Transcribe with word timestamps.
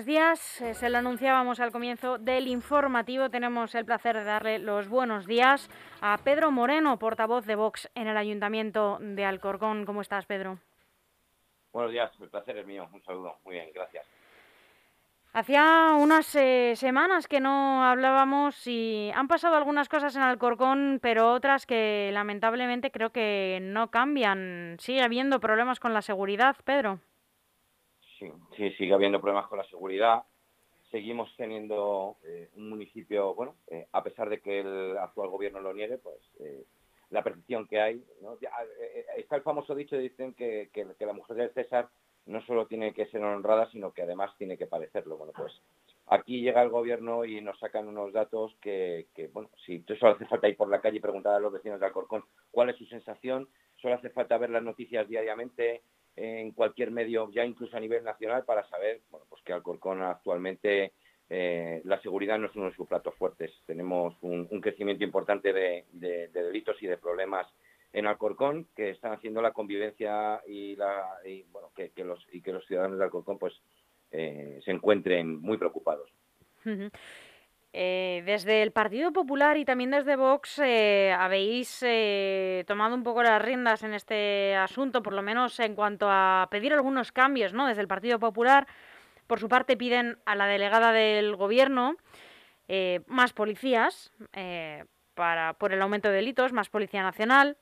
buenos 0.00 0.06
días. 0.06 0.60
Eh, 0.62 0.72
se 0.72 0.88
lo 0.88 0.96
anunciábamos 0.96 1.60
al 1.60 1.72
comienzo 1.72 2.16
del 2.16 2.48
informativo. 2.48 3.28
Tenemos 3.28 3.74
el 3.74 3.84
placer 3.84 4.16
de 4.16 4.24
darle 4.24 4.58
los 4.58 4.88
buenos 4.88 5.26
días 5.26 5.68
a 6.00 6.16
Pedro 6.24 6.50
Moreno, 6.50 6.98
portavoz 6.98 7.44
de 7.44 7.54
Vox 7.54 7.90
en 7.94 8.06
el 8.06 8.16
Ayuntamiento 8.16 8.96
de 8.98 9.26
Alcorcón. 9.26 9.84
¿Cómo 9.84 10.00
estás, 10.00 10.24
Pedro? 10.24 10.58
Buenos 11.72 11.92
días, 11.92 12.10
el 12.18 12.30
placer 12.30 12.56
es 12.56 12.66
mío. 12.66 12.88
Un 12.90 13.02
saludo. 13.02 13.36
Muy 13.44 13.56
bien, 13.56 13.68
gracias. 13.74 14.06
Hacía 15.34 15.92
unas 15.98 16.34
eh, 16.34 16.72
semanas 16.76 17.28
que 17.28 17.40
no 17.40 17.84
hablábamos 17.84 18.66
y 18.66 19.10
han 19.14 19.28
pasado 19.28 19.56
algunas 19.56 19.90
cosas 19.90 20.16
en 20.16 20.22
Alcorcón, 20.22 20.98
pero 21.02 21.30
otras 21.34 21.66
que 21.66 22.08
lamentablemente 22.14 22.90
creo 22.90 23.10
que 23.10 23.58
no 23.60 23.90
cambian. 23.90 24.76
Sigue 24.80 25.02
habiendo 25.02 25.40
problemas 25.40 25.78
con 25.78 25.92
la 25.92 26.00
seguridad, 26.00 26.56
Pedro. 26.64 27.00
Sí, 28.20 28.30
sí, 28.56 28.70
sigue 28.72 28.94
habiendo 28.94 29.20
problemas 29.20 29.48
con 29.48 29.58
la 29.58 29.64
seguridad. 29.64 30.22
Seguimos 30.92 31.34
teniendo 31.36 32.18
eh, 32.24 32.50
un 32.54 32.68
municipio, 32.68 33.34
bueno, 33.34 33.56
eh, 33.66 33.88
a 33.90 34.04
pesar 34.04 34.28
de 34.28 34.40
que 34.40 34.60
el 34.60 34.96
actual 34.96 35.30
gobierno 35.30 35.60
lo 35.60 35.74
niegue, 35.74 35.98
pues 35.98 36.18
la 37.10 37.24
percepción 37.24 37.66
que 37.66 37.80
hay. 37.80 38.04
está 39.16 39.34
el 39.34 39.42
famoso 39.42 39.74
dicho, 39.74 39.96
dicen 39.96 40.34
que, 40.34 40.70
que, 40.72 40.86
que 40.96 41.06
la 41.06 41.12
mujer 41.12 41.36
del 41.36 41.52
César 41.54 41.88
no 42.26 42.40
solo 42.42 42.66
tiene 42.66 42.94
que 42.94 43.06
ser 43.06 43.22
honrada, 43.22 43.68
sino 43.70 43.92
que 43.92 44.02
además 44.02 44.36
tiene 44.38 44.56
que 44.56 44.66
parecerlo. 44.66 45.16
Bueno, 45.16 45.32
pues 45.36 45.52
aquí 46.06 46.40
llega 46.40 46.62
el 46.62 46.68
gobierno 46.68 47.24
y 47.24 47.40
nos 47.40 47.58
sacan 47.58 47.88
unos 47.88 48.12
datos 48.12 48.54
que, 48.60 49.06
bueno, 49.32 49.50
si 49.64 49.84
solo 49.98 50.14
hace 50.14 50.26
falta 50.26 50.48
ir 50.48 50.56
por 50.56 50.68
la 50.68 50.80
calle 50.80 50.98
y 50.98 51.00
preguntar 51.00 51.34
a 51.34 51.40
los 51.40 51.52
vecinos 51.52 51.80
de 51.80 51.86
Alcorcón 51.86 52.24
cuál 52.50 52.70
es 52.70 52.76
su 52.76 52.86
sensación, 52.86 53.48
solo 53.76 53.94
hace 53.94 54.10
falta 54.10 54.38
ver 54.38 54.50
las 54.50 54.62
noticias 54.62 55.08
diariamente 55.08 55.82
en 56.16 56.52
cualquier 56.52 56.90
medio, 56.90 57.30
ya 57.30 57.44
incluso 57.44 57.76
a 57.76 57.80
nivel 57.80 58.04
nacional, 58.04 58.44
para 58.44 58.68
saber, 58.68 59.00
bueno, 59.10 59.26
pues 59.28 59.42
que 59.42 59.52
Alcorcón 59.52 60.02
actualmente 60.02 60.92
eh, 61.28 61.80
la 61.84 62.00
seguridad 62.02 62.38
no 62.38 62.46
es 62.46 62.56
uno 62.56 62.66
de 62.66 62.74
sus 62.74 62.88
platos 62.88 63.14
fuertes. 63.14 63.52
Tenemos 63.66 64.16
un, 64.22 64.46
crecimiento 64.60 65.04
importante 65.04 65.52
de 65.52 65.84
delitos 66.32 66.82
y 66.82 66.86
de 66.86 66.98
problemas 66.98 67.46
en 67.92 68.06
Alcorcón 68.06 68.68
que 68.76 68.90
están 68.90 69.12
haciendo 69.12 69.42
la 69.42 69.52
convivencia 69.52 70.40
y, 70.46 70.76
la, 70.76 71.18
bueno, 71.50 71.72
que, 71.74 71.92
los, 72.04 72.26
y 72.32 72.40
que 72.40 72.52
los 72.52 72.66
ciudadanos 72.66 72.98
de 72.98 73.04
Alcorcón 73.04 73.38
pues 73.38 73.54
eh, 74.12 74.60
se 74.64 74.70
encuentren 74.70 75.40
muy 75.40 75.58
preocupados. 75.58 76.10
Eh, 77.72 78.22
desde 78.26 78.62
el 78.62 78.72
Partido 78.72 79.12
Popular 79.12 79.56
y 79.56 79.64
también 79.64 79.92
desde 79.92 80.16
Vox 80.16 80.58
eh, 80.58 81.14
habéis 81.16 81.84
tomado 82.66 82.94
un 82.94 83.04
poco 83.04 83.22
las 83.22 83.40
riendas 83.40 83.82
en 83.84 83.94
este 83.94 84.56
asunto, 84.56 85.02
por 85.02 85.12
lo 85.12 85.22
menos 85.22 85.60
en 85.60 85.74
cuanto 85.74 86.06
a 86.10 86.48
pedir 86.50 86.72
algunos 86.72 87.12
cambios, 87.12 87.52
¿no? 87.52 87.66
Desde 87.66 87.82
el 87.82 87.88
Partido 87.88 88.18
Popular, 88.18 88.66
por 89.26 89.38
su 89.38 89.48
parte, 89.48 89.76
piden 89.76 90.18
a 90.26 90.34
la 90.34 90.46
delegada 90.46 90.92
del 90.92 91.36
Gobierno 91.36 91.96
más 93.06 93.32
policías 93.32 94.12
para, 95.14 95.54
por 95.54 95.72
el 95.72 95.82
aumento 95.82 96.08
de 96.08 96.16
delitos, 96.16 96.52
más 96.52 96.68
Policía 96.68 97.02
Nacional. 97.02 97.56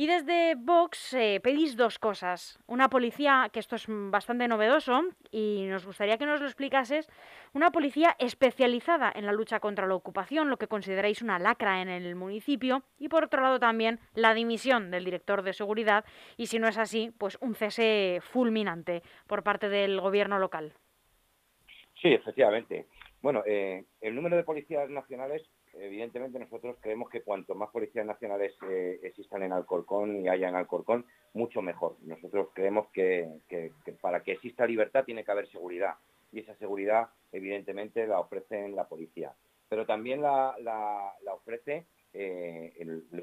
Y 0.00 0.06
desde 0.06 0.54
Vox 0.54 1.12
eh, 1.12 1.40
pedís 1.42 1.76
dos 1.76 1.98
cosas. 1.98 2.58
Una 2.66 2.88
policía, 2.88 3.50
que 3.52 3.60
esto 3.60 3.76
es 3.76 3.84
bastante 3.86 4.48
novedoso 4.48 5.02
y 5.30 5.66
nos 5.68 5.84
gustaría 5.84 6.16
que 6.16 6.24
nos 6.24 6.40
lo 6.40 6.46
explicases, 6.46 7.06
una 7.52 7.70
policía 7.70 8.16
especializada 8.18 9.12
en 9.14 9.26
la 9.26 9.32
lucha 9.32 9.60
contra 9.60 9.86
la 9.86 9.94
ocupación, 9.94 10.48
lo 10.48 10.56
que 10.56 10.68
consideráis 10.68 11.20
una 11.20 11.38
lacra 11.38 11.82
en 11.82 11.90
el 11.90 12.14
municipio, 12.14 12.82
y 12.98 13.10
por 13.10 13.24
otro 13.24 13.42
lado 13.42 13.60
también 13.60 14.00
la 14.14 14.32
dimisión 14.32 14.90
del 14.90 15.04
director 15.04 15.42
de 15.42 15.52
seguridad 15.52 16.06
y 16.38 16.46
si 16.46 16.58
no 16.58 16.66
es 16.66 16.78
así, 16.78 17.12
pues 17.18 17.36
un 17.42 17.54
cese 17.54 18.20
fulminante 18.22 19.02
por 19.26 19.42
parte 19.42 19.68
del 19.68 20.00
gobierno 20.00 20.38
local. 20.38 20.72
Sí, 22.00 22.08
efectivamente. 22.14 22.86
Bueno, 23.20 23.42
eh, 23.44 23.84
el 24.00 24.14
número 24.14 24.36
de 24.38 24.44
policías 24.44 24.88
nacionales 24.88 25.42
evidentemente 25.74 26.38
nosotros 26.38 26.76
creemos 26.80 27.10
que 27.10 27.22
cuanto 27.22 27.54
más 27.54 27.70
policías 27.70 28.06
nacionales 28.06 28.54
eh, 28.68 29.00
existan 29.02 29.42
en 29.42 29.52
Alcorcón 29.52 30.20
y 30.20 30.28
haya 30.28 30.48
en 30.48 30.56
Alcorcón, 30.56 31.06
mucho 31.34 31.62
mejor. 31.62 31.96
Nosotros 32.02 32.48
creemos 32.52 32.88
que, 32.92 33.28
para 34.00 34.22
que 34.22 34.32
exista 34.32 34.66
libertad 34.66 35.04
tiene 35.04 35.24
que 35.24 35.30
haber 35.30 35.48
seguridad 35.50 35.94
y 36.32 36.40
esa 36.40 36.54
seguridad 36.56 37.08
evidentemente 37.32 38.06
la 38.06 38.20
ofrece 38.20 38.68
la 38.70 38.88
policía. 38.88 39.32
Pero 39.68 39.86
también 39.86 40.22
la, 40.22 41.14
ofrece 41.32 41.86
eh, 42.12 42.72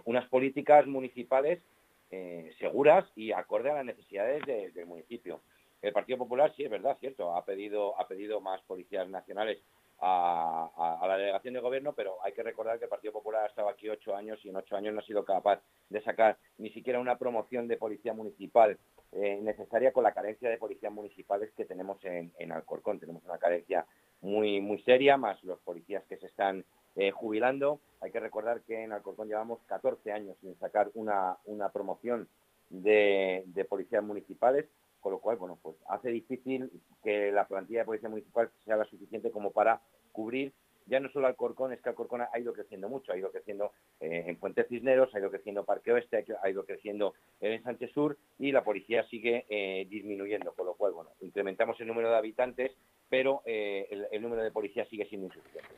unas 0.06 0.28
políticas 0.30 0.88
municipales 0.88 1.62
eh, 2.10 2.54
seguras 2.60 3.06
y 3.16 3.32
acorde 3.32 3.70
a 3.70 3.76
las 3.76 3.86
necesidades 3.86 4.46
del 4.74 4.86
municipio. 4.86 5.42
El 5.82 5.94
Partido 5.94 6.18
Popular, 6.18 6.54
sí, 6.56 6.64
es 6.64 6.72
verdad, 6.72 6.98
cierto, 7.00 7.36
ha 7.36 7.46
pedido, 7.46 8.00
ha 8.00 8.08
pedido 8.08 8.42
más 8.42 8.62
policías 8.64 9.08
nacionales 9.10 9.60
a, 10.00 11.06
la 11.08 11.18
delegación 11.18 11.54
de 11.54 11.60
gobierno, 11.60 11.94
pero 11.94 12.18
hay 12.24 12.34
que 12.34 12.44
recordar 12.44 12.78
que 12.78 12.86
el 12.86 12.90
Partido 12.90 13.14
Popular 13.14 13.44
ha 13.44 13.48
estado 13.48 13.70
aquí 13.70 13.90
ocho 13.90 14.16
años 14.16 14.40
y 14.44 14.50
en 14.50 14.56
ocho 14.56 14.76
años 14.76 14.94
no 14.94 15.00
ha 15.00 15.06
sido 15.06 15.26
capaz 15.26 15.62
de 15.90 16.02
sacar 16.02 16.38
ni 16.58 16.70
siquiera 16.70 17.00
una 17.00 17.18
promoción 17.18 17.68
de 17.68 17.78
policía 17.78 18.14
municipal 18.14 18.78
eh, 19.14 19.40
necesaria 19.42 19.92
con 19.92 20.04
la 20.04 20.14
carencia 20.14 20.50
de 20.50 20.58
policías 20.58 20.92
municipales 20.92 21.52
que 21.56 21.66
tenemos 21.66 21.98
en, 22.04 22.52
Alcorcón. 22.52 23.00
Tenemos 23.00 23.24
una 23.26 23.38
carencia 23.38 23.86
muy, 24.22 24.62
muy 24.62 24.82
seria, 24.84 25.18
más 25.18 25.44
los 25.44 25.60
policías 25.60 26.04
que 26.06 26.18
se 26.18 26.28
están 26.28 26.66
eh, 26.96 27.12
jubilando. 27.12 27.80
Hay 28.02 28.12
que 28.12 28.20
recordar 28.20 28.62
que 28.62 28.84
en 28.84 28.92
Alcorcón 28.92 29.28
llevamos 29.28 29.60
14 29.68 30.12
años 30.12 30.36
sin 30.42 30.58
sacar 30.60 30.92
una, 30.94 31.38
una 31.46 31.70
promoción 31.70 32.28
de, 32.70 33.44
de 33.48 33.66
policías 33.66 34.04
municipales 34.04 34.66
con 35.00 35.12
lo 35.12 35.20
cual, 35.20 35.38
bueno, 35.38 35.58
pues 35.62 35.76
hace 35.88 36.10
difícil 36.10 36.72
que 37.04 37.32
la 37.32 37.48
plantilla 37.48 37.80
de 37.80 37.86
policía 37.86 38.10
municipal 38.10 38.50
sea 38.66 38.78
la 38.78 38.86
suficiente 38.86 39.32
como 39.32 39.52
para 39.52 39.82
cubrir 40.12 40.54
ya 40.88 41.00
no 41.00 41.10
solo 41.10 41.28
Alcorcón, 41.28 41.74
es 41.74 41.82
que 41.82 41.90
Alcorcón 41.90 42.22
ha 42.22 42.40
ido 42.40 42.54
creciendo 42.54 42.90
mucho, 42.90 43.12
ha 43.12 43.18
ido 43.18 43.32
creciendo 43.32 43.72
eh, 44.00 44.24
en 44.28 44.38
Puente 44.38 44.64
Cisneros, 44.64 45.14
ha 45.14 45.20
ido 45.20 45.30
creciendo 45.30 45.66
Parque 45.66 45.92
Oeste, 45.92 46.26
ha 46.42 46.50
ido 46.50 46.66
creciendo 46.66 47.14
en 47.42 47.62
Sánchez 47.64 47.92
Sur 47.92 48.18
y 48.40 48.52
la 48.52 48.64
policía 48.64 49.04
sigue 49.10 49.46
eh, 49.50 49.86
disminuyendo, 49.90 50.54
con 50.54 50.66
lo 50.66 50.76
cual, 50.76 50.94
bueno, 50.94 51.12
incrementamos 51.22 51.80
el 51.82 51.88
número 51.88 52.10
de 52.10 52.16
habitantes, 52.16 52.72
pero 53.10 53.42
eh, 53.46 54.08
el, 54.12 54.22
número 54.22 54.44
de 54.44 54.52
policías 54.52 54.88
sigue 54.88 55.06
siendo 55.06 55.28
insuficiente. 55.28 55.70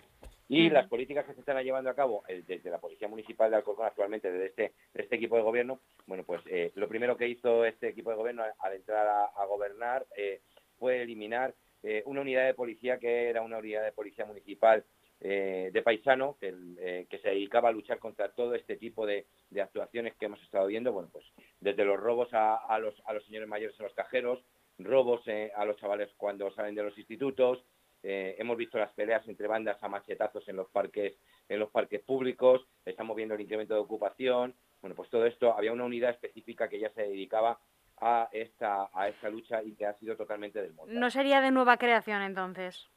Y 0.49 0.69
las 0.69 0.87
políticas 0.87 1.25
que 1.25 1.33
se 1.33 1.39
están 1.39 1.63
llevando 1.63 1.89
a 1.89 1.95
cabo 1.95 2.23
desde 2.27 2.69
la 2.69 2.79
Policía 2.79 3.07
Municipal 3.07 3.49
de 3.49 3.57
Alcorcón 3.57 3.85
actualmente, 3.85 4.31
desde 4.31 4.47
este, 4.47 4.73
este 4.93 5.15
equipo 5.15 5.37
de 5.37 5.43
gobierno, 5.43 5.79
bueno, 6.07 6.23
pues 6.23 6.41
lo 6.75 6.89
primero 6.89 7.15
que 7.15 7.27
hizo 7.27 7.63
este 7.65 7.89
equipo 7.89 8.09
de 8.09 8.15
gobierno 8.15 8.43
al 8.57 8.73
entrar 8.73 9.07
a, 9.07 9.45
gobernar 9.45 10.07
fue 10.79 11.03
eliminar 11.03 11.53
una 12.05 12.21
unidad 12.21 12.47
de 12.47 12.55
policía 12.55 12.97
que 12.97 13.29
era 13.29 13.43
una 13.43 13.59
unidad 13.59 13.83
de 13.83 13.91
policía 13.91 14.25
municipal 14.25 14.83
eh, 15.21 15.69
de 15.73 15.81
paisano 15.81 16.37
eh, 16.39 17.05
que, 17.09 17.17
se 17.17 17.27
dedicaba 17.27 17.67
a 17.67 17.73
luchar 17.73 17.99
contra 17.99 18.31
todo 18.31 18.55
este 18.55 18.77
tipo 18.77 19.05
de, 19.05 19.25
actuaciones 19.61 20.15
que 20.15 20.27
hemos 20.27 20.41
estado 20.43 20.67
viendo, 20.67 20.93
bueno, 20.93 21.09
pues 21.11 21.25
desde 21.59 21.83
los 21.83 21.99
robos 21.99 22.29
a, 22.31 22.79
los, 22.79 22.95
a 23.05 23.11
los 23.11 23.25
señores 23.25 23.49
mayores 23.49 23.77
en 23.79 23.83
los 23.83 23.93
cajeros, 23.93 24.41
robos 24.77 25.21
eh, 25.27 25.51
a 25.57 25.65
los 25.65 25.75
chavales 25.75 26.09
cuando 26.15 26.49
salen 26.51 26.73
de 26.73 26.83
los 26.83 26.97
institutos, 26.97 27.65
hemos 28.03 28.57
visto 28.57 28.77
las 28.77 28.91
peleas 28.93 29.27
entre 29.27 29.47
bandas 29.47 29.81
a 29.83 29.89
machetazos 29.89 30.47
en 30.47 30.55
los 30.55 30.69
parques, 30.69 31.15
en 31.47 31.59
los 31.59 31.69
parques 31.69 32.01
públicos, 32.01 32.65
estamos 32.85 33.15
viendo 33.15 33.35
el 33.35 33.41
incremento 33.41 33.73
de 33.73 33.81
ocupación, 33.81 34.55
bueno, 34.81 34.95
pues 34.95 35.09
todo 35.09 35.25
esto, 35.25 35.53
había 35.53 35.73
una 35.73 35.85
unidad 35.85 36.11
específica 36.11 36.69
que 36.69 36.79
ya 36.79 36.89
se 36.91 37.01
dedicaba 37.03 37.59
a 37.97 38.29
esta, 38.31 38.89
a 38.93 39.09
esta 39.09 39.29
lucha 39.29 39.61
y 39.61 39.75
que 39.75 39.85
ha 39.85 39.93
sido 39.95 40.15
totalmente 40.15 40.61
desmontada. 40.61 40.99
¿No 40.99 41.09
sería 41.09 41.41
de 41.41 41.51
nueva 41.51 41.77
creación 41.77 42.21
entonces? 42.21 42.87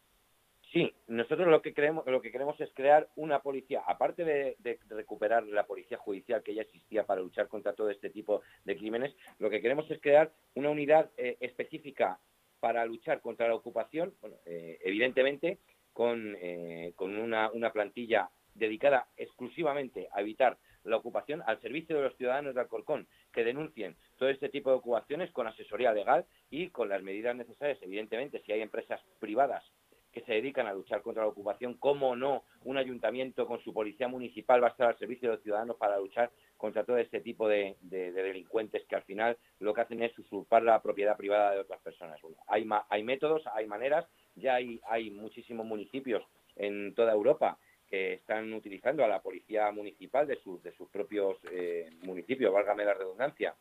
Sí, 0.73 0.95
nosotros 1.07 1.49
lo 1.49 1.61
que 1.61 1.75
queremos, 1.75 2.07
lo 2.07 2.23
que 2.23 2.33
queremos 2.33 2.59
es 2.59 2.73
crear 2.73 3.09
una 3.17 3.41
policía, 3.41 3.83
aparte 3.87 4.25
de, 4.25 4.79
recuperar 4.89 5.45
la 5.45 5.67
policía 5.67 5.99
judicial 5.99 6.43
que 6.43 6.55
ya 6.55 6.63
existía 6.63 7.05
para 7.05 7.21
luchar 7.21 7.49
contra 7.49 7.75
todo 7.75 7.91
este 7.91 8.09
tipo 8.09 8.41
de 8.65 8.77
crímenes, 8.77 9.15
lo 9.39 9.51
que 9.51 9.61
queremos 9.61 9.91
es 9.91 10.01
crear 10.01 10.33
una 10.55 10.71
unidad 10.71 11.11
eh, 11.19 11.37
específica 11.41 12.19
para 12.63 12.87
luchar 12.87 13.21
contra 13.21 13.49
la 13.49 13.57
ocupación, 13.57 14.15
eh, 14.47 14.79
evidentemente 14.85 15.59
con, 15.93 16.37
eh, 16.41 16.93
con 16.95 17.19
una, 17.19 17.51
una 17.51 17.73
plantilla 17.73 18.31
dedicada 18.55 19.09
exclusivamente 19.17 20.07
a 20.13 20.21
evitar 20.21 20.59
la 20.85 20.97
ocupación 20.97 21.43
al 21.45 21.61
servicio 21.61 21.97
de 21.97 22.03
los 22.03 22.17
ciudadanos 22.17 22.55
de 22.55 22.61
Alcorcón 22.61 23.09
que 23.33 23.43
denuncien 23.43 23.97
todo 24.17 24.29
este 24.29 24.49
tipo 24.49 24.71
de 24.71 24.77
ocupaciones 24.77 25.33
con 25.33 25.49
asesoría 25.49 25.93
legal 25.93 26.25
y 26.51 26.69
con 26.71 26.89
las 26.89 27.03
medidas 27.03 27.35
necesarias, 27.35 27.79
evidentemente, 27.83 28.41
si 28.47 28.53
hay 28.53 28.61
empresas 28.61 29.01
privadas 29.19 29.65
que 30.13 30.21
se 30.23 30.35
dedican 30.35 30.67
a 30.67 30.75
luchar 30.75 31.03
contra 31.03 31.23
la 31.23 31.29
ocupación, 31.29 31.75
cómo 31.75 32.15
no 32.15 32.45
un 32.65 32.77
ayuntamiento 32.77 33.47
con 33.47 33.61
su 33.61 33.73
policía 33.73 34.09
municipal 34.09 34.63
va 34.63 34.69
a 34.69 34.71
estar 34.71 34.89
al 34.89 34.99
servicio 34.99 35.29
de 35.29 35.37
los 35.37 35.43
ciudadanos 35.43 35.77
para 35.77 35.99
luchar 35.99 36.31
contra 36.57 36.85
todo 36.85 36.99
este 36.99 37.21
tipo 37.21 37.49
de, 37.49 37.77
delincuentes 37.81 38.85
que 38.87 38.97
al 38.97 39.03
final 39.03 39.37
lo 39.59 39.75
que 39.75 39.81
hacen 39.81 40.03
es 40.03 40.17
usurpar 40.19 40.63
la 40.63 40.81
propiedad 40.83 41.17
privada 41.17 41.53
de 41.53 41.61
otras 41.61 41.81
personas. 41.81 42.21
hay, 42.47 42.69
hay 42.89 43.03
métodos, 43.03 43.43
hay 43.55 43.67
maneras, 43.67 44.07
ya 44.37 44.55
hay, 44.55 44.81
hay 44.89 45.11
muchísimos 45.11 45.67
municipios 45.67 46.23
en 46.57 46.95
toda 46.95 47.13
Europa 47.13 47.59
que 47.93 48.15
están 48.15 48.53
utilizando 48.55 49.05
a 49.05 49.09
la 49.09 49.21
policía 49.21 49.71
municipal 49.71 50.27
de, 50.27 50.37
sus 50.37 50.63
de 50.63 50.73
sus 50.73 50.89
propios 50.89 51.37
eh, 51.51 51.91
municipios, 52.03 52.53
válgame 52.53 52.85
la 52.85 52.95
redundancia, 52.95 53.55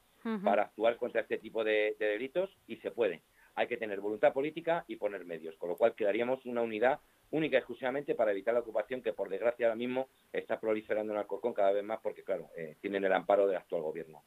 para 0.43 0.63
actuar 0.63 0.97
contra 0.97 1.21
este 1.21 1.37
tipo 1.37 1.63
de, 1.63 1.95
delitos 1.99 2.49
y 2.67 2.77
se 2.77 2.91
puede. 2.91 3.21
Hay 3.55 3.67
que 3.67 3.77
tener 3.77 3.99
voluntad 3.99 4.33
política 4.33 4.85
y 4.87 4.95
poner 4.95 5.25
medios, 5.25 5.55
con 5.57 5.69
lo 5.69 5.75
cual 5.75 5.95
quedaríamos 5.95 6.45
una 6.45 6.61
unidad 6.61 6.99
única 7.31 7.55
y 7.55 7.59
exclusivamente 7.59 8.15
para 8.15 8.31
evitar 8.31 8.53
la 8.53 8.59
ocupación 8.59 9.01
que, 9.01 9.13
por 9.13 9.29
desgracia, 9.29 9.67
ahora 9.67 9.75
mismo 9.75 10.09
está 10.31 10.59
proliferando 10.59 11.13
en 11.13 11.19
Alcorcón 11.19 11.53
cada 11.53 11.71
vez 11.71 11.83
más 11.83 11.99
porque, 12.01 12.23
claro, 12.23 12.49
eh, 12.55 12.77
tienen 12.81 13.03
el 13.05 13.13
amparo 13.13 13.47
del 13.47 13.57
actual 13.57 13.81
gobierno. 13.81 14.23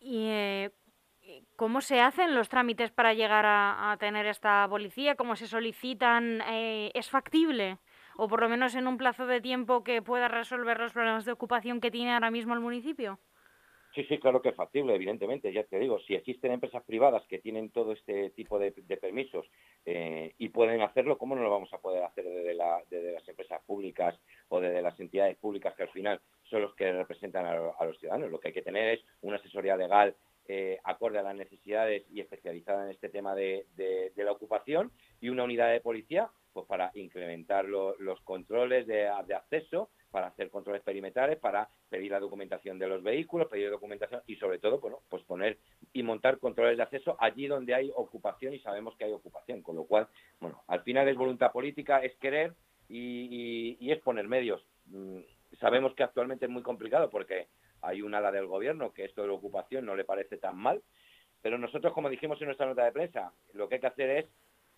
¿Y 0.00 0.28
eh, 0.28 0.70
cómo 1.56 1.80
se 1.80 2.00
hacen 2.00 2.34
los 2.34 2.48
trámites 2.48 2.90
para 2.90 3.12
llegar 3.12 3.44
a, 3.46 3.96
tener 4.00 4.26
esta 4.26 4.66
policía? 4.68 5.14
¿Cómo 5.14 5.36
se 5.36 5.46
solicitan? 5.46 6.42
Eh, 6.48 6.90
¿Es 6.94 7.10
factible? 7.10 7.78
O 8.16 8.28
por 8.28 8.40
lo 8.40 8.48
menos 8.48 8.74
en 8.74 8.86
un 8.86 8.96
plazo 8.96 9.26
de 9.26 9.40
tiempo 9.40 9.84
que 9.84 10.02
pueda 10.02 10.28
resolver 10.28 10.78
los 10.78 10.92
problemas 10.92 11.24
de 11.24 11.32
ocupación 11.32 11.80
que 11.80 11.90
tiene 11.90 12.12
ahora 12.12 12.30
mismo 12.30 12.54
el 12.54 12.60
municipio. 12.60 13.18
Sí, 13.94 14.04
sí, 14.04 14.18
claro 14.18 14.40
que 14.40 14.50
es 14.50 14.54
factible, 14.54 14.94
evidentemente. 14.94 15.52
Ya 15.52 15.64
te 15.64 15.78
digo, 15.78 15.98
si 16.00 16.14
existen 16.14 16.52
empresas 16.52 16.84
privadas 16.84 17.24
que 17.26 17.40
tienen 17.40 17.70
todo 17.70 17.92
este 17.92 18.30
tipo 18.30 18.58
de, 18.58 18.70
permisos 19.00 19.46
eh, 19.84 20.32
y 20.38 20.48
pueden 20.50 20.80
hacerlo, 20.80 21.18
¿cómo 21.18 21.34
no 21.34 21.42
lo 21.42 21.50
vamos 21.50 21.72
a 21.72 21.78
poder 21.78 22.04
hacer 22.04 22.24
desde, 22.24 22.54
las 22.54 23.28
empresas 23.28 23.60
públicas 23.66 24.16
o 24.48 24.60
desde 24.60 24.80
las 24.80 24.98
entidades 25.00 25.36
públicas 25.38 25.74
que 25.74 25.82
al 25.82 25.90
final 25.90 26.20
son 26.44 26.62
los 26.62 26.74
que 26.76 26.92
representan 26.92 27.46
a, 27.46 27.84
los 27.84 27.98
ciudadanos? 27.98 28.30
Lo 28.30 28.38
que 28.38 28.48
hay 28.48 28.54
que 28.54 28.62
tener 28.62 28.98
es 28.98 29.04
una 29.22 29.36
asesoría 29.36 29.76
legal 29.76 30.14
eh, 30.46 30.78
acorde 30.84 31.18
a 31.18 31.22
las 31.22 31.34
necesidades 31.34 32.04
y 32.12 32.20
especializada 32.20 32.84
en 32.84 32.90
este 32.92 33.08
tema 33.08 33.34
de, 33.34 33.66
la 34.14 34.32
ocupación 34.32 34.92
y 35.20 35.30
una 35.30 35.44
unidad 35.44 35.72
de 35.72 35.80
policía 35.80 36.30
pues 36.52 36.66
para 36.66 36.90
incrementar 36.94 37.64
los 37.66 38.20
controles 38.22 38.86
de 38.86 39.08
acceso 39.08 39.90
para 40.10 40.28
hacer 40.28 40.50
controles 40.50 40.82
perimetrales, 40.82 41.38
para 41.38 41.68
pedir 41.88 42.10
la 42.10 42.20
documentación 42.20 42.78
de 42.78 42.88
los 42.88 43.02
vehículos, 43.02 43.48
pedir 43.48 43.70
documentación 43.70 44.22
y 44.26 44.36
sobre 44.36 44.58
todo, 44.58 44.80
bueno, 44.80 45.00
pues 45.08 45.22
poner 45.24 45.58
y 45.92 46.02
montar 46.02 46.38
controles 46.38 46.76
de 46.76 46.82
acceso 46.82 47.16
allí 47.20 47.46
donde 47.46 47.74
hay 47.74 47.90
ocupación 47.94 48.54
y 48.54 48.60
sabemos 48.60 48.96
que 48.96 49.04
hay 49.04 49.12
ocupación, 49.12 49.62
con 49.62 49.76
lo 49.76 49.84
cual, 49.84 50.08
bueno, 50.40 50.62
al 50.66 50.82
final 50.82 51.08
es 51.08 51.16
voluntad 51.16 51.52
política, 51.52 51.98
es 51.98 52.14
querer 52.16 52.54
y, 52.88 53.90
es 53.90 54.00
poner 54.00 54.26
medios. 54.26 54.62
Mm, 54.86 55.20
sabemos 55.60 55.94
que 55.94 56.02
actualmente 56.02 56.46
es 56.46 56.50
muy 56.50 56.62
complicado 56.62 57.10
porque 57.10 57.48
hay 57.82 58.02
un 58.02 58.14
ala 58.14 58.32
del 58.32 58.46
gobierno 58.46 58.92
que 58.92 59.04
esto 59.04 59.22
de 59.22 59.28
la 59.28 59.34
ocupación 59.34 59.86
no 59.86 59.96
le 59.96 60.04
parece 60.04 60.36
tan 60.36 60.56
mal, 60.56 60.82
pero 61.42 61.56
nosotros, 61.56 61.92
como 61.92 62.10
dijimos 62.10 62.40
en 62.40 62.46
nuestra 62.46 62.66
nota 62.66 62.84
de 62.84 62.92
prensa, 62.92 63.32
lo 63.54 63.68
que 63.68 63.76
hay 63.76 63.80
que 63.80 63.86
hacer 63.86 64.10
es 64.10 64.26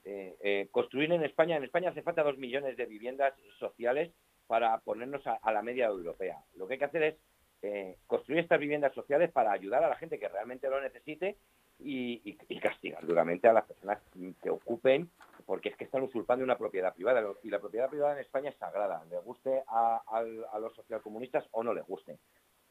eh, 0.04 0.36
eh, 0.42 0.68
construir 0.70 1.12
en 1.12 1.24
España, 1.24 1.56
en 1.56 1.64
España 1.64 1.90
hace 1.90 2.02
falta 2.02 2.22
dos 2.22 2.38
millones 2.38 2.76
de 2.76 2.86
viviendas 2.86 3.34
sociales 3.58 4.12
para 4.52 4.76
ponernos 4.80 5.26
a, 5.26 5.50
la 5.50 5.62
media 5.62 5.86
europea. 5.86 6.36
Lo 6.56 6.66
que 6.66 6.74
hay 6.74 6.78
que 6.78 6.84
hacer 6.84 7.02
es 7.04 7.16
eh, 7.62 7.96
construir 8.06 8.40
estas 8.40 8.60
viviendas 8.60 8.92
sociales 8.92 9.32
para 9.32 9.50
ayudar 9.50 9.82
a 9.82 9.88
la 9.88 9.96
gente 9.96 10.18
que 10.18 10.28
realmente 10.28 10.68
lo 10.68 10.78
necesite 10.78 11.38
y, 11.78 12.36
castigar 12.60 13.06
duramente 13.06 13.48
a 13.48 13.54
las 13.54 13.64
personas 13.64 13.98
que 14.42 14.50
ocupen, 14.50 15.10
porque 15.46 15.70
es 15.70 15.76
que 15.78 15.84
están 15.84 16.02
usurpando 16.02 16.44
una 16.44 16.58
propiedad 16.58 16.94
privada. 16.94 17.24
Y 17.42 17.48
la 17.48 17.60
propiedad 17.60 17.88
privada 17.88 18.12
en 18.12 18.18
España 18.18 18.50
es 18.50 18.56
sagrada, 18.58 19.02
le 19.08 19.20
guste 19.20 19.62
a, 19.68 20.22
los 20.60 20.74
socialcomunistas 20.74 21.46
o 21.52 21.62
no 21.62 21.72
les 21.72 21.86
guste. 21.86 22.18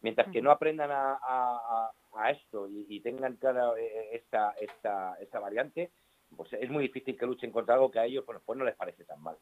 Mientras 0.01 0.31
que 0.31 0.43
no 0.43 0.51
aprendan 0.51 0.91
a, 0.93 1.91
esto 2.29 2.67
y, 2.69 2.99
tengan 2.99 3.37
clara 3.37 3.71
eh, 3.79 4.09
esta, 4.11 4.51
esta, 4.61 5.15
esta 5.15 5.39
variante, 5.39 5.89
pues 6.37 6.53
es 6.53 6.69
muy 6.69 6.83
difícil 6.83 7.17
que 7.17 7.25
luchen 7.25 7.51
contra 7.51 7.73
algo 7.73 7.89
que 7.89 7.97
a 7.97 8.05
ellos 8.05 8.23
pues, 8.23 8.37
pues 8.45 8.59
no 8.59 8.65
les 8.65 8.75
parece 8.75 9.03
tan 9.03 9.19
mal. 9.19 9.35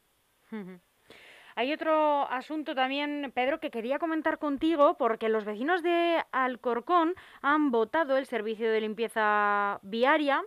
Hay 1.55 1.73
otro 1.73 2.29
asunto 2.29 2.75
también, 2.75 3.31
Pedro, 3.33 3.59
que 3.59 3.71
quería 3.71 3.99
comentar 3.99 4.37
contigo, 4.39 4.95
porque 4.97 5.29
los 5.29 5.45
vecinos 5.45 5.83
de 5.83 6.23
Alcorcón 6.31 7.15
han 7.41 7.71
votado 7.71 8.17
el 8.17 8.25
servicio 8.25 8.71
de 8.71 8.81
limpieza 8.81 9.79
viaria 9.81 10.41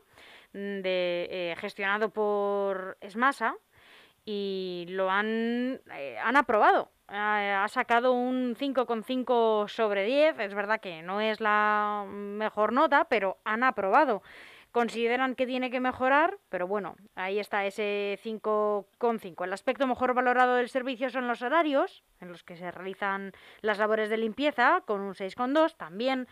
mm, 0.53 0.81
de, 0.81 1.29
eh, 1.31 1.55
gestionado 1.59 2.11
por 2.11 2.97
Esmasa 3.01 3.57
y 4.25 4.87
lo 4.89 5.11
han, 5.11 5.81
eh, 5.93 6.17
han 6.23 6.37
aprobado. 6.37 6.91
ha 7.09 7.67
sacado 7.69 8.13
un 8.13 8.57
5,5 8.57 9.69
sobre 9.69 10.05
10. 10.05 10.39
Es 10.39 10.55
verdad 10.55 10.81
que 10.81 11.03
no 11.03 11.21
es 11.21 11.41
la 11.41 12.07
mejor 12.09 12.73
nota, 12.73 13.05
pero 13.05 13.39
han 13.45 13.63
aprobado 13.65 14.23
consideran 14.73 15.35
que 15.35 15.47
tiene 15.47 15.71
que 15.71 15.81
mejorar, 15.81 16.39
pero 16.49 16.67
bueno, 16.67 16.97
ahí 17.15 17.39
está 17.39 17.65
ese 17.67 18.19
5,5. 18.25 19.45
El 19.45 19.53
aspecto 19.53 19.87
mejor 19.87 20.15
valorado 20.15 20.57
del 20.57 20.71
servicio 20.71 21.11
son 21.11 21.29
los 21.29 21.43
horarios, 21.43 22.03
en 22.21 22.33
los 22.33 22.43
que 22.43 22.57
se 22.57 22.71
realizan 22.71 23.33
las 23.61 23.79
labores 23.79 24.09
de 24.09 24.17
limpieza, 24.17 24.83
con 24.87 25.01
un 25.03 25.15
6,2. 25.15 25.77
También 25.77 26.27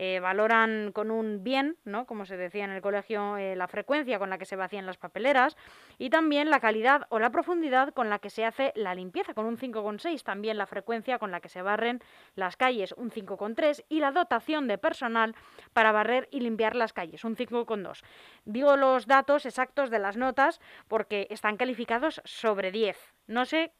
eh, 0.00 0.20
valoran 0.20 0.92
con 0.92 1.10
un 1.10 1.42
bien, 1.42 1.76
¿no? 1.84 2.06
como 2.06 2.24
se 2.24 2.36
decía 2.36 2.64
en 2.64 2.70
el 2.70 2.80
colegio, 2.80 3.36
eh, 3.36 3.56
la 3.56 3.66
frecuencia 3.66 4.20
con 4.20 4.30
la 4.30 4.38
que 4.38 4.44
se 4.44 4.54
vacían 4.54 4.86
las 4.86 4.96
papeleras 4.96 5.56
y 5.98 6.08
también 6.08 6.50
la 6.50 6.60
calidad 6.60 7.08
o 7.08 7.18
la 7.18 7.30
profundidad 7.30 7.92
con 7.92 8.08
la 8.08 8.20
que 8.20 8.30
se 8.30 8.44
hace 8.44 8.72
la 8.76 8.94
limpieza, 8.94 9.34
con 9.34 9.44
un 9.44 9.58
5,6, 9.58 10.22
también 10.22 10.56
la 10.56 10.66
frecuencia 10.66 11.18
con 11.18 11.32
la 11.32 11.40
que 11.40 11.48
se 11.48 11.62
barren 11.62 12.00
las 12.36 12.56
calles, 12.56 12.94
un 12.96 13.10
5,3 13.10 13.84
y 13.88 13.98
la 13.98 14.12
dotación 14.12 14.68
de 14.68 14.78
personal 14.78 15.34
para 15.72 15.90
barrer 15.90 16.28
y 16.30 16.38
limpiar 16.38 16.76
las 16.76 16.92
calles, 16.92 17.24
un 17.24 17.34
5,2. 17.34 18.04
Digo 18.44 18.76
los 18.76 19.08
datos 19.08 19.46
exactos 19.46 19.90
de 19.90 19.98
las 19.98 20.16
notas 20.16 20.60
porque 20.86 21.26
están 21.28 21.56
calificados 21.56 22.22
sobre 22.24 22.70
10. 22.70 22.96
No 23.26 23.44
sé 23.46 23.72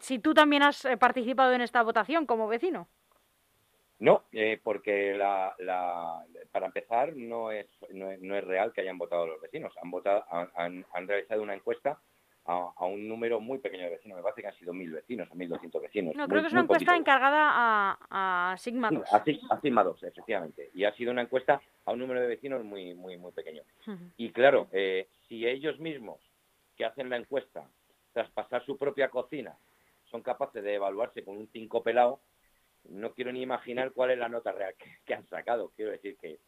si 0.00 0.18
tú 0.18 0.34
también 0.34 0.64
has 0.64 0.84
eh, 0.84 0.96
participado 0.96 1.52
en 1.52 1.60
esta 1.60 1.80
votación 1.82 2.26
como 2.26 2.48
vecino. 2.48 2.88
No, 4.00 4.24
eh, 4.32 4.58
porque 4.62 5.14
la, 5.14 5.54
para 6.50 6.66
empezar 6.66 7.14
no 7.14 7.50
es, 7.50 7.66
no 7.90 8.34
es, 8.34 8.44
real 8.44 8.72
que 8.72 8.80
hayan 8.80 8.96
votado 8.96 9.26
los 9.26 9.40
vecinos. 9.42 9.74
Han 9.82 9.90
votado, 9.90 10.24
han, 10.30 10.84
realizado 11.06 11.42
una 11.42 11.54
encuesta 11.54 12.00
a, 12.46 12.86
un 12.86 13.06
número 13.06 13.40
muy 13.40 13.58
pequeño 13.58 13.84
de 13.84 13.90
vecinos. 13.90 14.16
Me 14.16 14.22
parece 14.22 14.40
que 14.40 14.48
han 14.48 14.54
sido 14.54 14.72
mil 14.72 14.90
vecinos 14.90 15.28
o 15.30 15.34
mil 15.34 15.50
doscientos 15.50 15.82
vecinos. 15.82 16.16
No, 16.16 16.26
creo 16.28 16.40
que 16.40 16.46
es 16.46 16.52
una 16.54 16.62
encuesta 16.62 16.96
encargada 16.96 17.98
a, 18.10 18.56
Sigma 18.56 18.90
2. 18.90 19.04
a, 19.12 19.60
Sigma 19.60 19.84
2, 19.84 20.02
efectivamente. 20.04 20.70
Y 20.72 20.84
ha 20.84 20.94
sido 20.94 21.12
una 21.12 21.22
encuesta 21.22 21.60
a 21.84 21.92
un 21.92 21.98
número 21.98 22.22
de 22.22 22.26
vecinos 22.26 22.64
muy, 22.64 22.94
muy, 22.94 23.18
muy 23.18 23.32
pequeño. 23.32 23.62
Y 24.16 24.30
claro, 24.30 24.68
eh, 24.72 25.08
si 25.28 25.46
ellos 25.46 25.78
mismos 25.78 26.20
que 26.74 26.86
hacen 26.86 27.10
la 27.10 27.18
encuesta, 27.18 27.68
tras 28.14 28.30
pasar 28.30 28.64
su 28.64 28.78
propia 28.78 29.10
cocina, 29.10 29.58
son 30.10 30.22
capaces 30.22 30.64
de 30.64 30.74
evaluarse 30.74 31.22
con 31.22 31.36
un 31.36 31.48
5 31.52 31.82
pelado, 31.82 32.20
no 32.88 33.12
quiero 33.12 33.32
ni 33.32 33.42
imaginar 33.42 33.92
cuál 33.92 34.10
es 34.10 34.18
la 34.18 34.28
nota 34.28 34.52
real 34.52 34.74
que, 35.04 35.14
han 35.14 35.26
sacado. 35.26 35.72
Quiero 35.76 35.90
decir 35.90 36.16
que, 36.16 36.38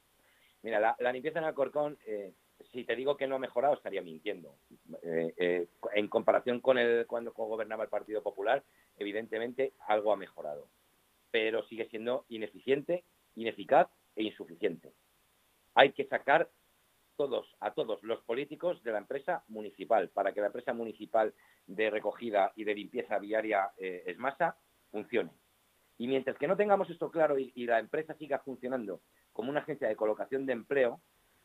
mira, 0.62 0.80
la, 0.80 1.12
limpieza 1.12 1.38
en 1.38 1.44
Alcorcón, 1.44 1.98
eh, 2.06 2.32
si 2.72 2.84
te 2.84 2.96
digo 2.96 3.16
que 3.16 3.26
no 3.26 3.36
ha 3.36 3.40
mejorado, 3.40 3.74
estaría 3.74 4.02
mintiendo. 4.02 4.56
Eh, 5.02 5.34
eh, 5.36 5.68
en 5.94 6.08
comparación 6.08 6.60
con 6.60 6.78
el 6.78 7.06
cuando 7.06 7.32
gobernaba 7.32 7.84
el 7.84 7.90
Partido 7.90 8.22
Popular, 8.22 8.62
evidentemente 8.98 9.72
algo 9.86 10.12
ha 10.12 10.16
mejorado, 10.16 10.68
pero 11.30 11.64
sigue 11.64 11.88
siendo 11.88 12.24
ineficiente, 12.28 13.04
ineficaz 13.36 13.88
e 14.16 14.22
insuficiente. 14.24 14.92
Hay 15.74 15.92
que 15.92 16.04
sacar 16.06 16.50
todos, 17.16 17.46
a 17.60 17.72
todos 17.72 18.02
los 18.02 18.20
políticos 18.22 18.82
de 18.82 18.92
la 18.92 18.98
empresa 18.98 19.44
municipal 19.48 20.08
para 20.08 20.32
que 20.32 20.40
la 20.40 20.46
empresa 20.46 20.72
municipal 20.72 21.34
de 21.66 21.90
recogida 21.90 22.52
y 22.56 22.64
de 22.64 22.74
limpieza 22.74 23.18
viaria 23.18 23.70
Esmasa 23.78 24.56
funcione 24.90 25.30
y 25.98 26.08
mientras 26.08 26.36
que 26.36 26.48
no 26.48 26.56
tengamos 26.56 26.90
esto 26.90 27.10
claro 27.10 27.38
y, 27.38 27.52
la 27.66 27.78
empresa 27.78 28.14
siga 28.14 28.38
funcionando 28.40 29.00
como 29.32 29.50
una 29.50 29.60
agencia 29.60 29.88
de 29.88 29.96
colocación 29.96 30.46
de 30.46 30.52
empleo 30.52 31.00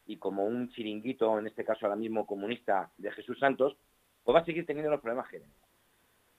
y 0.06 0.18
como 0.18 0.46
un 0.46 0.70
chiringuito, 0.70 1.38
en 1.38 1.48
este 1.48 1.66
caso 1.66 1.86
ahora 1.86 1.96
mismo 1.96 2.26
comunista 2.26 2.92
de 2.98 3.12
Jesús 3.12 3.38
Santos, 3.40 3.78
pues 4.24 4.36
va 4.36 4.40
a 4.40 4.46
seguir 4.46 4.66
teniendo 4.66 4.92
los 4.92 5.02
problemas 5.02 5.30
que 5.30 5.42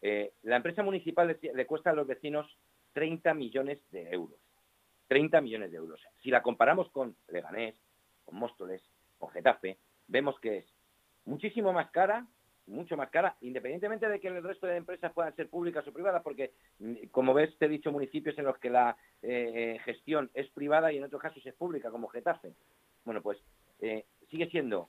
eh, 0.00 0.32
la 0.42 0.56
empresa 0.56 0.82
municipal 0.82 1.38
le, 1.40 1.66
cuesta 1.66 1.90
a 1.90 1.94
los 1.94 2.06
vecinos 2.06 2.46
30 2.92 3.34
millones 3.34 3.78
de 3.90 4.10
euros. 4.10 4.38
30 5.08 5.40
millones 5.40 5.70
de 5.70 5.78
euros. 5.78 6.00
Si 6.22 6.30
la 6.30 6.42
comparamos 6.42 6.90
con 6.90 7.16
Leganés, 7.28 7.74
con 8.24 8.36
Móstoles, 8.36 8.82
con 9.18 9.30
Getafe, 9.30 9.78
vemos 10.06 10.38
que 10.40 10.58
es 10.58 10.66
muchísimo 11.24 11.72
más 11.72 11.90
cara 11.90 12.26
mucho 12.68 12.96
más 12.96 13.10
cara, 13.10 13.36
independientemente 13.40 14.08
de 14.08 14.20
que 14.20 14.28
el 14.28 14.42
resto 14.42 14.66
de 14.66 14.76
empresas 14.76 15.12
puedan 15.12 15.34
ser 15.34 15.48
públicas 15.48 15.86
o 15.86 15.92
privadas, 15.92 16.22
porque, 16.22 16.52
mm, 16.78 17.08
como 17.10 17.34
ves, 17.34 17.56
te 17.58 17.66
he 17.66 17.68
dicho 17.68 17.90
municipios 17.90 18.38
en 18.38 18.44
los 18.44 18.58
que 18.58 18.70
la 18.70 18.96
eh, 19.22 19.52
eh, 19.54 19.78
gestión 19.84 20.30
es 20.34 20.48
privada 20.50 20.92
y 20.92 20.98
en 20.98 21.04
otros 21.04 21.20
casos 21.20 21.44
es 21.44 21.54
pública, 21.54 21.90
como 21.90 22.08
Getafe. 22.08 22.52
Bueno, 23.04 23.22
pues 23.22 23.38
eh, 23.80 24.04
sigue 24.30 24.48
siendo 24.50 24.88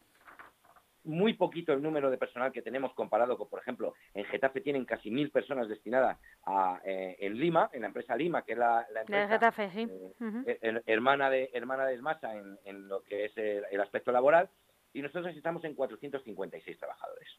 muy 1.06 1.34
poquito 1.34 1.72
el 1.72 1.82
número 1.82 2.12
de 2.12 2.18
personal 2.18 2.52
que 2.52 2.62
tenemos 2.62 2.94
comparado 2.94 3.38
con, 3.38 3.48
por 3.48 3.62
ejemplo, 3.62 3.96
en 4.14 4.26
Getafe 4.26 4.60
tienen 4.62 4.84
casi 4.86 5.10
mil 5.10 5.32
personas 5.32 5.70
destinadas 5.70 6.20
a, 6.46 6.82
en 6.84 7.40
Lima, 7.40 7.70
en 7.72 7.82
la 7.82 7.88
empresa 7.88 8.18
Lima, 8.18 8.44
que 8.44 8.52
es 8.52 8.58
la, 8.58 8.86
empresa 8.94 9.30
Getafe, 9.30 9.72
sí. 9.72 9.88
hermana 10.86 11.30
de 11.30 11.50
hermana 11.54 11.86
de 11.86 11.96
Esmasa 11.96 12.36
en, 12.36 12.88
lo 12.90 13.02
que 13.04 13.26
es 13.26 13.38
el 13.38 13.80
aspecto 13.80 14.12
laboral, 14.12 14.50
y 14.94 15.02
nosotros 15.02 15.36
estamos 15.36 15.64
en 15.64 15.74
456 15.74 16.78
trabajadores 16.78 17.30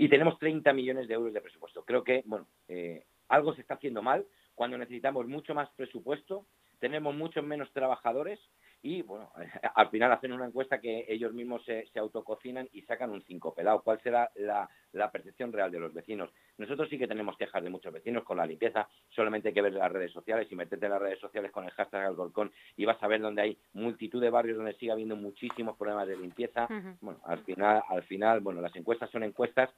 y 0.00 0.08
tenemos 0.08 0.38
30 0.38 0.72
millones 0.72 1.08
de 1.08 1.14
euros 1.14 1.34
de 1.34 1.42
presupuesto. 1.42 1.84
Creo 1.84 2.02
que, 2.02 2.22
bueno, 2.24 2.46
eh, 2.68 3.04
algo 3.28 3.54
se 3.54 3.60
está 3.60 3.74
haciendo 3.74 4.00
mal 4.00 4.24
cuando 4.54 4.78
necesitamos 4.78 5.26
mucho 5.26 5.54
más 5.54 5.68
presupuesto, 5.76 6.46
tenemos 6.78 7.14
muchos 7.14 7.44
menos 7.44 7.72
trabajadores 7.72 8.38
y 8.82 9.02
bueno, 9.02 9.30
al 9.74 9.88
final 9.90 10.12
hacen 10.12 10.32
una 10.32 10.46
encuesta 10.46 10.80
que 10.80 11.04
ellos 11.08 11.32
mismos 11.32 11.64
se, 11.64 11.86
autococinan 11.98 12.68
y 12.72 12.82
sacan 12.82 13.10
un 13.10 13.22
5 13.22 13.54
pelado. 13.54 13.82
¿Cuál 13.82 14.00
será 14.02 14.30
la, 14.34 14.68
percepción 15.10 15.52
real 15.52 15.70
de 15.70 15.80
los 15.80 15.92
vecinos? 15.92 16.30
Nosotros 16.58 16.88
sí 16.88 16.98
que 16.98 17.08
tenemos 17.08 17.36
quejas 17.36 17.62
de 17.62 17.70
muchos 17.70 17.92
vecinos 17.92 18.24
con 18.24 18.36
la 18.36 18.46
limpieza, 18.46 18.88
solamente 19.10 19.48
hay 19.48 19.54
que 19.54 19.62
ver 19.62 19.72
las 19.72 19.92
redes 19.92 20.12
sociales 20.12 20.46
y 20.50 20.56
meterte 20.56 20.86
en 20.86 20.92
las 20.92 21.02
redes 21.02 21.20
sociales 21.20 21.50
con 21.52 21.64
el 21.64 21.70
hashtag 21.70 22.06
Alcorcón 22.06 22.52
y 22.76 22.84
vas 22.84 23.02
a 23.02 23.08
ver 23.08 23.20
donde 23.20 23.42
hay 23.42 23.58
multitud 23.74 24.20
de 24.20 24.30
barrios 24.30 24.56
donde 24.56 24.74
sigue 24.74 24.92
habiendo 24.92 25.16
muchísimos 25.16 25.76
problemas 25.76 26.08
de 26.08 26.16
limpieza. 26.16 26.68
Bueno, 27.00 27.20
al 27.24 27.44
final, 27.44 27.82
al 27.88 28.02
final, 28.04 28.40
bueno, 28.40 28.60
las 28.60 28.74
encuestas 28.76 29.10
son 29.10 29.24
encuestas 29.24 29.70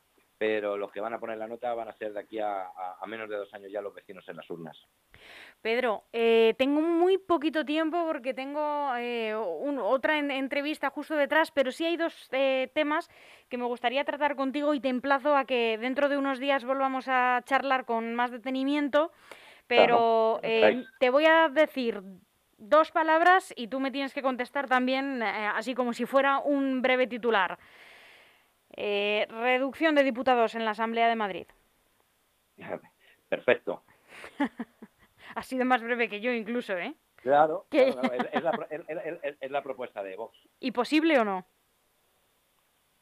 pero 0.43 0.77
los 0.77 0.91
que 0.91 1.01
van 1.01 1.15
a 1.15 1.21
poner 1.21 1.39
la 1.39 1.47
nota 1.47 1.73
van 1.73 1.87
a 1.87 1.93
ser 1.93 2.13
de 2.13 2.19
aquí 2.19 2.41
a, 2.41 2.67
menos 3.07 3.31
de 3.31 3.37
dos 3.37 3.55
años 3.55 3.71
ya 3.71 3.81
los 3.81 3.95
vecinos 3.95 4.29
en 4.29 4.39
las 4.39 4.51
urnas. 4.51 4.77
Pedro, 5.61 6.03
eh, 6.13 6.55
tengo 6.59 6.81
muy 6.81 7.17
poquito 7.17 7.65
tiempo 7.65 8.05
porque 8.09 8.35
tengo 8.35 8.91
eh, 8.97 9.37
otra 9.37 10.19
entrevista 10.19 10.91
justo 10.91 11.15
detrás, 11.15 11.53
pero 11.53 11.71
sí 11.71 11.85
hay 11.85 11.97
dos 11.97 12.29
eh, 12.33 12.73
temas 12.75 13.09
que 13.49 13.57
me 13.57 13.67
gustaría 13.67 14.03
tratar 14.03 14.35
contigo 14.35 14.75
y 14.75 14.81
te 14.81 14.89
emplazo 14.89 15.37
a 15.37 15.45
que 15.45 15.79
dentro 15.79 16.09
de 16.09 16.19
unos 16.19 16.41
días 16.41 16.65
volvamos 16.65 17.07
a 17.07 17.41
charlar 17.45 17.85
con 17.85 18.17
más 18.17 18.33
detenimiento, 18.33 19.13
pero 19.69 20.41
te 20.43 21.11
voy 21.11 21.27
a 21.27 21.51
decir 21.51 22.03
dos 22.59 22.91
palabras 22.91 23.55
y 23.57 23.69
tú 23.69 23.79
me 23.79 23.93
tienes 23.93 24.13
que 24.13 24.23
contestar 24.23 24.69
también 24.69 25.23
así 25.23 25.77
como 25.77 25.93
si 25.93 26.05
fuera 26.05 26.41
un 26.41 26.83
breve 26.83 27.07
titular. 27.07 27.61
Eh, 28.77 29.27
reducción 29.29 29.95
de 29.95 30.03
diputados 30.03 30.55
en 30.55 30.65
la 30.65 30.71
Asamblea 30.73 31.09
de 31.09 31.17
Madrid. 31.17 31.47
Perfecto. 33.29 33.83
ha 35.35 35.43
sido 35.43 35.65
más 35.65 35.83
breve 35.83 36.09
que 36.09 36.21
yo 36.21 36.33
incluso, 36.33 36.77
¿eh? 36.77 36.95
Claro, 37.17 37.67
es, 37.71 37.95
la, 39.51 39.63
propuesta 39.63 40.03
de 40.03 40.17
Vox. 40.17 40.37
¿Y 40.59 40.73
posible 40.73 41.21
o 41.21 41.25
no? 41.25 41.47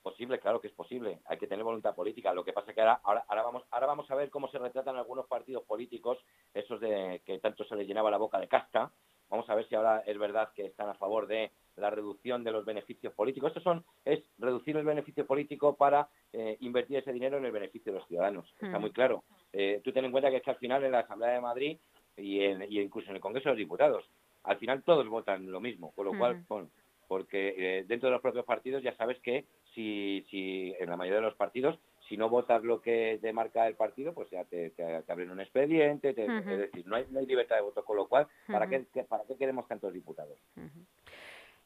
Posible, 0.03 0.39
claro 0.39 0.61
que 0.61 0.67
es 0.69 0.75
posible. 0.75 1.21
Hay 1.25 1.39
que 1.39 1.47
tener 1.47 1.65
voluntad 1.65 1.95
política. 1.95 2.35
Lo 2.35 2.45
que 2.45 2.53
pasa 2.53 2.71
es 2.71 2.75
que 2.75 2.83
ahora, 2.83 3.01
ahora, 3.03 3.43
vamos, 3.43 3.65
ahora 3.71 3.87
vamos 3.87 4.11
a 4.11 4.15
ver 4.15 4.29
cómo 4.29 4.49
se 4.49 4.59
retratan 4.59 4.97
algunos 4.97 5.27
partidos 5.27 5.65
políticos, 5.65 6.19
esos 6.53 6.81
de 6.81 7.23
que 7.25 7.39
tanto 7.39 7.65
se 7.65 7.77
les 7.77 7.87
llenaba 7.87 8.11
la 8.11 8.19
boca 8.19 8.39
de 8.39 8.49
casta. 8.49 8.93
Vamos 9.31 9.49
a 9.49 9.55
ver 9.55 9.67
si 9.69 9.75
ahora 9.75 10.03
es 10.05 10.19
verdad 10.19 10.53
que 10.55 10.67
están 10.67 10.91
a 10.91 10.95
favor 10.95 11.27
de 11.27 11.51
la 11.81 11.91
reducción 11.91 12.45
de 12.45 12.53
los 12.53 12.65
beneficios 12.65 13.13
políticos. 13.15 13.49
Esto 13.49 13.61
son, 13.61 13.85
es 14.05 14.23
reducir 14.39 14.77
el 14.77 14.85
beneficio 14.85 15.27
político 15.27 15.77
para 15.77 16.09
eh, 16.33 16.57
invertir 16.61 16.99
ese 16.99 17.13
dinero 17.13 17.39
en 17.39 17.45
el 17.45 17.53
beneficio 17.53 17.93
de 17.93 17.99
los 17.99 18.09
ciudadanos. 18.09 18.49
Está 18.61 18.79
hmm. 18.79 18.81
muy 18.81 18.93
claro. 18.93 19.25
Eh, 19.53 19.81
tú 19.83 19.93
ten 19.93 20.05
en 20.05 20.13
cuenta 20.13 20.31
que 20.31 20.37
es 20.37 20.43
que 20.43 20.51
al 20.51 20.59
final 20.59 20.85
en 20.85 20.93
la 20.93 21.01
Asamblea 21.01 21.31
de 21.33 21.41
Madrid 21.41 21.79
y, 22.17 22.45
incluso 22.81 23.11
en 23.11 23.17
el 23.17 23.23
Congreso 23.23 23.49
de 23.49 23.55
los 23.55 23.59
Diputados, 23.59 24.05
al 24.45 24.59
final 24.59 24.83
todos 24.83 25.09
votan 25.09 25.51
lo 25.51 25.61
mismo, 25.61 25.93
con 25.93 26.07
lo 26.07 26.17
cual, 26.17 26.37
hmm. 26.37 26.45
bueno, 26.49 26.71
porque 27.09 27.55
eh, 27.57 27.85
dentro 27.89 28.09
de 28.09 28.13
los 28.13 28.23
propios 28.23 28.45
partidos 28.45 28.83
ya 28.83 28.95
sabes 28.97 29.19
que 29.21 29.45
si, 29.75 30.25
si 30.31 30.75
en 30.79 30.89
la 30.89 30.97
mayoría 30.97 31.21
de 31.21 31.27
los 31.27 31.37
partidos 31.37 31.79
si 32.11 32.17
no 32.17 32.29
votas 32.29 32.65
lo 32.65 32.83
que 32.83 33.21
te 33.23 33.33
marca 33.33 33.69
el 33.69 33.77
partido, 33.77 34.13
pues 34.13 34.29
ya 34.31 34.45
te, 34.45 34.73
abren 35.09 35.31
un 35.31 35.41
expediente, 35.41 36.09
es 36.09 36.17
decir, 36.17 36.85
no 36.85 36.97
hay, 36.97 37.07
libertad 37.25 37.55
de 37.55 37.63
voto, 37.63 37.85
con 37.85 37.97
lo 37.97 38.09
cual, 38.09 38.27
¿para, 38.49 38.69
qué, 38.69 38.85
¿para 39.09 39.23
qué 39.25 39.37
queremos 39.37 39.69
tantos 39.69 39.93
diputados? 39.93 40.37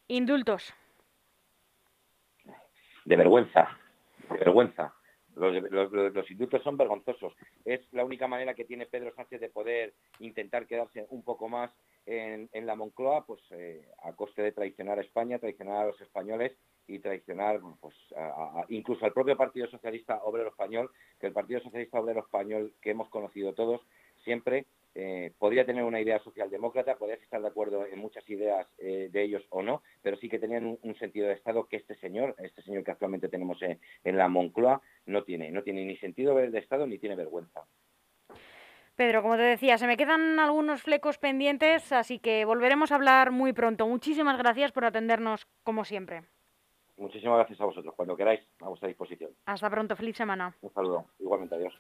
Indultos. 0.09 0.75
De 3.07 3.17
vergüenza, 3.17 3.79
de 4.31 4.39
vergüenza. 4.39 4.95
Los, 5.35 6.31
indultos 6.31 6.63
son 6.63 6.77
vergonzosos. 6.77 7.35
Es 7.65 7.81
la 7.93 8.05
única 8.05 8.29
manera 8.29 8.55
que 8.55 8.65
tiene 8.65 8.87
Pedro 8.87 9.13
Sánchez 9.15 9.41
de 9.41 9.49
poder 9.49 9.95
intentar 10.21 10.67
quedarse 10.67 11.07
un 11.11 11.23
poco 11.23 11.49
más 11.49 11.73
en, 12.07 12.49
la 12.67 12.77
Moncloa, 12.77 13.27
pues 13.27 13.41
eh, 13.51 13.89
a 14.05 14.13
coste 14.13 14.43
de 14.43 14.53
traicionar 14.53 14.99
a 14.99 15.03
España, 15.03 15.39
traicionar 15.39 15.83
a 15.83 15.87
los 15.87 16.01
españoles 16.01 16.53
y 16.87 16.99
traicionar 16.99 17.61
pues, 17.81 17.97
incluso 18.69 19.05
al 19.07 19.13
propio 19.13 19.37
Partido 19.37 19.67
Socialista 19.69 20.23
Obrero 20.23 20.51
Español, 20.51 20.91
que 21.19 21.27
el 21.27 21.33
Partido 21.33 21.61
Socialista 21.61 21.99
Obrero 21.99 22.21
Español 22.21 22.75
que 22.81 22.91
hemos 22.91 23.09
conocido 23.09 23.55
todos 23.55 23.81
siempre 24.23 24.67
eh, 24.95 25.33
podría 25.39 25.67
tener 25.67 25.85
una 25.85 26.01
idea 26.01 26.19
socialdemócrata, 26.21 26.97
podrías 26.97 27.23
estar 27.23 27.41
de 27.41 27.49
acuerdo 27.49 27.87
en 27.87 27.99
muchas 27.99 28.29
ideas 28.29 28.67
eh, 28.79 29.09
de 29.11 29.23
ellos 29.23 29.43
o 29.51 29.63
no, 29.63 29.83
pero 30.03 30.17
sí 30.17 30.29
que 30.29 30.39
tenían 30.39 30.79
un, 30.81 30.95
sentido 30.97 31.29
de 31.29 31.35
Estado 31.35 31.67
que 31.67 31.77
este 31.77 31.97
señor, 31.97 32.37
este 32.39 32.63
señor 32.63 32.85
que 32.85 32.93
actualmente 32.93 33.29
tenemos 33.29 33.59
en, 33.63 33.79
la 34.17 34.29
Moncloa, 34.29 34.81
no 35.07 35.25
tiene, 35.25 35.51
no 35.51 35.63
tiene 35.63 35.85
ni 35.85 35.97
sentido 35.97 36.37
de 36.37 36.59
Estado 36.59 36.87
ni 36.87 36.99
tiene 36.99 37.17
vergüenza. 37.17 37.65
Pedro, 38.97 39.23
como 39.23 39.37
te 39.37 39.43
decía, 39.43 39.77
se 39.77 39.89
me 39.89 39.97
quedan 39.97 40.39
algunos 40.39 40.83
flecos 40.83 41.19
pendientes, 41.19 41.91
así 41.91 42.21
que 42.21 42.45
volveremos 42.45 42.93
a 42.93 42.95
hablar 42.95 43.33
muy 43.33 43.53
pronto. 43.53 43.89
Muchísimas 43.89 44.39
gracias 44.39 44.71
por 44.71 44.85
atendernos 44.85 45.49
como 45.65 45.85
siempre. 45.85 46.23
Muchísimas 46.97 47.39
gracias 47.39 47.61
a 47.61 47.65
vosotros. 47.65 47.93
Cuando 47.97 48.17
queráis, 48.17 48.41
a 48.61 48.69
vuestra 48.69 48.87
disposición. 48.89 49.33
Hasta 49.47 49.69
pronto. 49.69 49.97
Feliz 49.97 50.17
semana. 50.17 50.55
Un 50.61 50.73
saludo. 50.73 51.07
Igualmente, 51.19 51.57
adiós. 51.57 51.75